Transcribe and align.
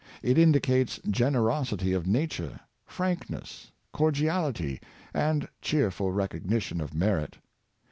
It 0.23 0.39
indicates 0.39 0.99
generosity 1.07 1.93
of 1.93 2.07
nature, 2.07 2.61
frankness, 2.87 3.71
cordiality 3.93 4.81
and 5.13 5.47
cheerful 5.61 6.11
recognition 6.11 6.81
of 6.81 6.91
merit." 6.95 7.37